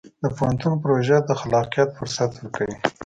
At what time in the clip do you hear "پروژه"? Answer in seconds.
0.83-1.17